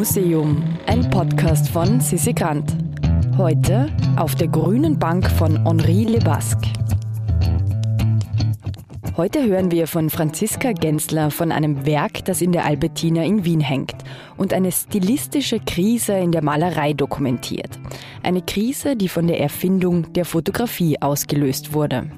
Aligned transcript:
Museum, 0.00 0.64
ein 0.86 1.10
Podcast 1.10 1.68
von 1.68 2.00
Sissi 2.00 2.32
Grant. 2.32 2.74
Heute 3.36 3.92
auf 4.16 4.34
der 4.34 4.48
grünen 4.48 4.98
Bank 4.98 5.30
von 5.30 5.62
Henri 5.66 6.04
Lebasque. 6.04 6.72
Heute 9.18 9.44
hören 9.44 9.70
wir 9.70 9.86
von 9.86 10.08
Franziska 10.08 10.72
Gensler 10.72 11.30
von 11.30 11.52
einem 11.52 11.84
Werk, 11.84 12.24
das 12.24 12.40
in 12.40 12.52
der 12.52 12.64
Albertina 12.64 13.22
in 13.24 13.44
Wien 13.44 13.60
hängt 13.60 13.96
und 14.38 14.54
eine 14.54 14.72
stilistische 14.72 15.60
Krise 15.60 16.14
in 16.14 16.32
der 16.32 16.42
Malerei 16.42 16.94
dokumentiert. 16.94 17.78
Eine 18.22 18.40
Krise, 18.40 18.96
die 18.96 19.08
von 19.08 19.26
der 19.26 19.38
Erfindung 19.38 20.10
der 20.14 20.24
Fotografie 20.24 20.96
ausgelöst 21.02 21.74
wurde. 21.74 22.10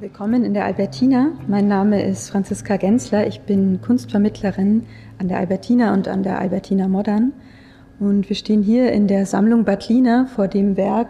Willkommen 0.00 0.44
in 0.44 0.54
der 0.54 0.64
Albertina. 0.64 1.32
Mein 1.48 1.66
Name 1.66 2.04
ist 2.04 2.30
Franziska 2.30 2.76
Gensler. 2.76 3.26
Ich 3.26 3.40
bin 3.40 3.80
Kunstvermittlerin 3.80 4.84
an 5.18 5.26
der 5.26 5.38
Albertina 5.38 5.92
und 5.92 6.06
an 6.06 6.22
der 6.22 6.38
Albertina 6.38 6.86
Modern. 6.86 7.32
Und 7.98 8.28
wir 8.28 8.36
stehen 8.36 8.62
hier 8.62 8.92
in 8.92 9.08
der 9.08 9.26
Sammlung 9.26 9.64
Badlina 9.64 10.26
vor 10.26 10.46
dem 10.46 10.76
Werk 10.76 11.08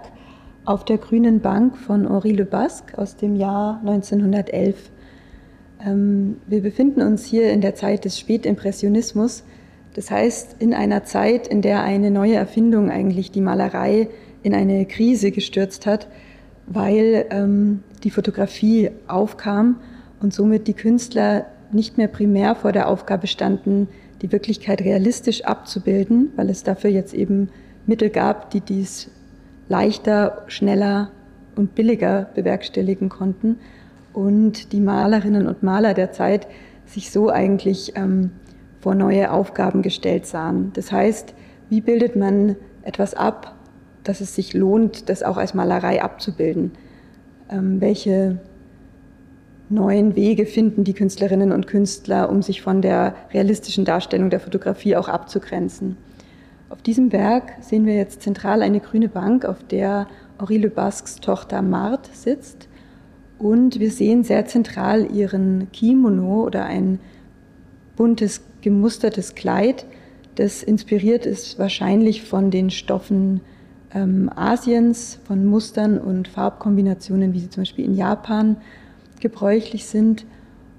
Auf 0.64 0.86
der 0.86 0.96
grünen 0.96 1.40
Bank 1.40 1.76
von 1.76 2.08
Henri 2.08 2.32
Le 2.32 2.46
Basque 2.46 2.96
aus 2.96 3.14
dem 3.16 3.36
Jahr 3.36 3.78
1911. 3.80 4.90
Ähm, 5.86 6.38
wir 6.46 6.62
befinden 6.62 7.02
uns 7.02 7.26
hier 7.26 7.52
in 7.52 7.60
der 7.60 7.74
Zeit 7.74 8.06
des 8.06 8.18
Spätimpressionismus. 8.18 9.44
Das 9.96 10.10
heißt, 10.10 10.56
in 10.60 10.72
einer 10.72 11.04
Zeit, 11.04 11.46
in 11.46 11.60
der 11.60 11.82
eine 11.82 12.10
neue 12.10 12.36
Erfindung 12.36 12.90
eigentlich 12.90 13.32
die 13.32 13.42
Malerei 13.42 14.08
in 14.42 14.54
eine 14.54 14.86
Krise 14.86 15.30
gestürzt 15.30 15.84
hat, 15.84 16.08
weil 16.66 17.26
ähm, 17.28 17.82
die 18.00 18.10
Fotografie 18.10 18.90
aufkam 19.06 19.80
und 20.20 20.34
somit 20.34 20.66
die 20.66 20.74
Künstler 20.74 21.46
nicht 21.72 21.98
mehr 21.98 22.08
primär 22.08 22.54
vor 22.54 22.72
der 22.72 22.88
Aufgabe 22.88 23.26
standen, 23.26 23.88
die 24.22 24.32
Wirklichkeit 24.32 24.80
realistisch 24.80 25.44
abzubilden, 25.44 26.32
weil 26.36 26.50
es 26.50 26.64
dafür 26.64 26.90
jetzt 26.90 27.14
eben 27.14 27.50
Mittel 27.86 28.10
gab, 28.10 28.50
die 28.50 28.60
dies 28.60 29.10
leichter, 29.68 30.44
schneller 30.48 31.10
und 31.56 31.74
billiger 31.74 32.28
bewerkstelligen 32.34 33.08
konnten. 33.08 33.56
Und 34.12 34.72
die 34.72 34.80
Malerinnen 34.80 35.46
und 35.46 35.62
Maler 35.62 35.94
der 35.94 36.12
Zeit 36.12 36.46
sich 36.86 37.10
so 37.10 37.28
eigentlich 37.28 37.92
ähm, 37.96 38.30
vor 38.80 38.94
neue 38.94 39.30
Aufgaben 39.30 39.82
gestellt 39.82 40.26
sahen. 40.26 40.72
Das 40.74 40.90
heißt, 40.90 41.34
wie 41.68 41.80
bildet 41.80 42.16
man 42.16 42.56
etwas 42.82 43.14
ab, 43.14 43.54
dass 44.04 44.20
es 44.20 44.34
sich 44.34 44.54
lohnt, 44.54 45.08
das 45.08 45.22
auch 45.22 45.36
als 45.36 45.54
Malerei 45.54 46.02
abzubilden? 46.02 46.72
Ähm, 47.50 47.80
welche 47.80 48.38
neuen 49.68 50.16
Wege 50.16 50.46
finden 50.46 50.84
die 50.84 50.94
Künstlerinnen 50.94 51.52
und 51.52 51.66
Künstler, 51.66 52.30
um 52.30 52.42
sich 52.42 52.62
von 52.62 52.80
der 52.82 53.14
realistischen 53.32 53.84
Darstellung 53.84 54.30
der 54.30 54.40
Fotografie 54.40 54.96
auch 54.96 55.08
abzugrenzen. 55.08 55.96
Auf 56.70 56.82
diesem 56.82 57.12
Werk 57.12 57.52
sehen 57.60 57.86
wir 57.86 57.94
jetzt 57.94 58.22
zentral 58.22 58.62
eine 58.62 58.80
grüne 58.80 59.08
Bank, 59.08 59.44
auf 59.44 59.62
der 59.64 60.06
Henri 60.38 60.58
Le 60.58 60.70
Basques 60.70 61.16
Tochter 61.16 61.62
Marthe 61.62 62.10
sitzt. 62.12 62.68
Und 63.38 63.78
wir 63.78 63.90
sehen 63.90 64.24
sehr 64.24 64.46
zentral 64.46 65.10
ihren 65.14 65.70
Kimono 65.72 66.44
oder 66.44 66.64
ein 66.64 66.98
buntes, 67.96 68.42
gemustertes 68.62 69.34
Kleid, 69.34 69.86
das 70.38 70.62
inspiriert 70.62 71.26
ist 71.26 71.58
wahrscheinlich 71.58 72.22
von 72.22 72.52
den 72.52 72.70
Stoffen 72.70 73.40
ähm, 73.94 74.30
Asiens, 74.34 75.18
von 75.24 75.44
Mustern 75.46 75.98
und 75.98 76.28
Farbkombinationen, 76.28 77.32
wie 77.32 77.40
sie 77.40 77.50
zum 77.50 77.62
Beispiel 77.62 77.84
in 77.84 77.94
Japan 77.94 78.56
gebräuchlich 79.20 79.86
sind. 79.86 80.26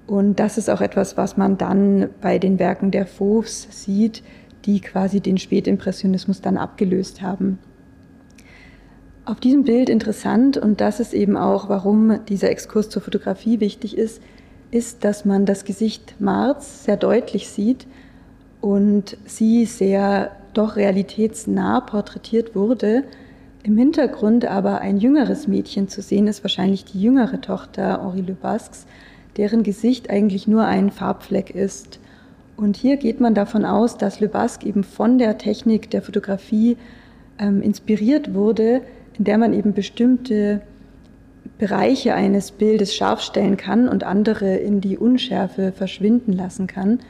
Und 0.06 0.40
das 0.40 0.58
ist 0.58 0.70
auch 0.70 0.80
etwas, 0.80 1.16
was 1.16 1.36
man 1.36 1.58
dann 1.58 2.08
bei 2.20 2.38
den 2.38 2.58
Werken 2.58 2.90
der 2.90 3.06
Fauves 3.06 3.68
sieht, 3.70 4.22
die 4.64 4.80
quasi 4.80 5.20
den 5.20 5.38
Spätimpressionismus 5.38 6.40
dann 6.40 6.56
abgelöst 6.56 7.22
haben. 7.22 7.58
Auf 9.24 9.38
diesem 9.38 9.64
Bild 9.64 9.88
interessant, 9.88 10.56
und 10.56 10.80
das 10.80 10.98
ist 10.98 11.14
eben 11.14 11.36
auch, 11.36 11.68
warum 11.68 12.24
dieser 12.28 12.50
Exkurs 12.50 12.88
zur 12.88 13.02
Fotografie 13.02 13.60
wichtig 13.60 13.96
ist, 13.96 14.20
ist, 14.70 15.04
dass 15.04 15.24
man 15.24 15.46
das 15.46 15.64
Gesicht 15.64 16.16
Marz 16.18 16.84
sehr 16.84 16.96
deutlich 16.96 17.48
sieht 17.48 17.86
und 18.60 19.16
sie 19.26 19.66
sehr 19.66 20.32
doch 20.54 20.76
realitätsnah 20.76 21.80
porträtiert 21.80 22.54
wurde. 22.54 23.04
Im 23.62 23.76
Hintergrund 23.76 24.46
aber 24.46 24.80
ein 24.80 24.98
jüngeres 24.98 25.46
Mädchen 25.46 25.88
zu 25.88 26.02
sehen 26.02 26.26
ist, 26.26 26.42
wahrscheinlich 26.42 26.84
die 26.84 27.00
jüngere 27.00 27.40
Tochter 27.40 28.02
Henri 28.02 28.22
Le 28.22 28.34
Basques, 28.34 28.86
deren 29.36 29.62
Gesicht 29.62 30.10
eigentlich 30.10 30.48
nur 30.48 30.64
ein 30.64 30.90
Farbfleck 30.90 31.50
ist. 31.50 32.00
Und 32.56 32.76
hier 32.76 32.96
geht 32.96 33.20
man 33.20 33.34
davon 33.34 33.64
aus, 33.64 33.98
dass 33.98 34.20
Le 34.20 34.28
Basque 34.28 34.66
eben 34.66 34.84
von 34.84 35.18
der 35.18 35.38
Technik 35.38 35.90
der 35.90 36.02
Fotografie 36.02 36.76
ähm, 37.38 37.62
inspiriert 37.62 38.34
wurde, 38.34 38.82
in 39.18 39.24
der 39.24 39.38
man 39.38 39.52
eben 39.52 39.74
bestimmte 39.74 40.62
Bereiche 41.58 42.14
eines 42.14 42.52
Bildes 42.52 42.94
scharf 42.94 43.20
stellen 43.20 43.56
kann 43.56 43.88
und 43.88 44.04
andere 44.04 44.56
in 44.56 44.80
die 44.80 44.96
Unschärfe 44.96 45.72
verschwinden 45.72 46.32
lassen 46.32 46.66
kann 46.66 47.00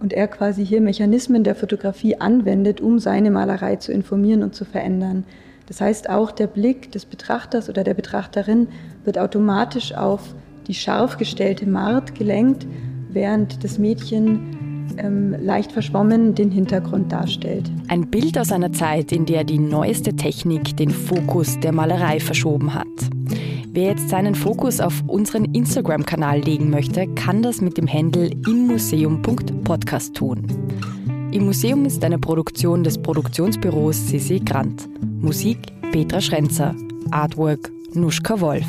und 0.00 0.12
er 0.12 0.28
quasi 0.28 0.64
hier 0.64 0.80
Mechanismen 0.80 1.44
der 1.44 1.54
Fotografie 1.54 2.20
anwendet, 2.20 2.80
um 2.80 2.98
seine 2.98 3.30
Malerei 3.30 3.76
zu 3.76 3.92
informieren 3.92 4.42
und 4.42 4.54
zu 4.54 4.64
verändern. 4.64 5.24
Das 5.66 5.80
heißt, 5.80 6.08
auch 6.08 6.30
der 6.30 6.46
Blick 6.46 6.92
des 6.92 7.04
Betrachters 7.04 7.68
oder 7.68 7.84
der 7.84 7.94
Betrachterin 7.94 8.68
wird 9.04 9.18
automatisch 9.18 9.94
auf 9.94 10.34
die 10.66 10.74
scharf 10.74 11.16
gestellte 11.16 11.68
Mart 11.68 12.14
gelenkt, 12.14 12.66
während 13.10 13.64
das 13.64 13.78
Mädchen 13.78 14.94
ähm, 14.98 15.34
leicht 15.40 15.72
verschwommen 15.72 16.34
den 16.34 16.50
Hintergrund 16.50 17.12
darstellt. 17.12 17.70
Ein 17.88 18.10
Bild 18.10 18.38
aus 18.38 18.52
einer 18.52 18.72
Zeit, 18.72 19.12
in 19.12 19.26
der 19.26 19.44
die 19.44 19.58
neueste 19.58 20.14
Technik 20.16 20.76
den 20.76 20.90
Fokus 20.90 21.58
der 21.60 21.72
Malerei 21.72 22.20
verschoben 22.20 22.74
hat. 22.74 22.86
Wer 23.72 23.90
jetzt 23.90 24.08
seinen 24.08 24.34
Fokus 24.34 24.80
auf 24.80 25.02
unseren 25.06 25.44
Instagram-Kanal 25.44 26.40
legen 26.40 26.70
möchte, 26.70 27.06
kann 27.14 27.42
das 27.42 27.60
mit 27.60 27.76
dem 27.76 27.86
Handle 27.86 28.30
immuseum.podcast 28.46 30.14
tun. 30.14 30.46
Im 31.32 31.44
Museum 31.44 31.84
ist 31.84 32.02
eine 32.02 32.18
Produktion 32.18 32.82
des 32.82 32.96
Produktionsbüros 32.96 34.08
Sissi 34.08 34.40
Grant. 34.40 34.88
Musik 35.20 35.58
Petra 35.92 36.20
Schrenzer. 36.20 36.74
Artwork 37.10 37.70
Nuschka 37.92 38.40
Wolf. 38.40 38.66